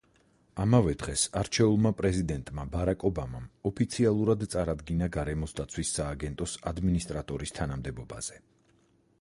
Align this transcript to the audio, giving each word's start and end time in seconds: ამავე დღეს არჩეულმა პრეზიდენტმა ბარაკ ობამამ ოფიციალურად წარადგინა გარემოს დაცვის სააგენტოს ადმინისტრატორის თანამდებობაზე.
ამავე 0.61 0.93
დღეს 1.01 1.25
არჩეულმა 1.41 1.91
პრეზიდენტმა 1.99 2.65
ბარაკ 2.75 3.05
ობამამ 3.09 3.45
ოფიციალურად 3.71 4.47
წარადგინა 4.55 5.11
გარემოს 5.19 5.55
დაცვის 5.61 5.93
სააგენტოს 5.99 6.57
ადმინისტრატორის 6.73 7.59
თანამდებობაზე. 7.61 8.43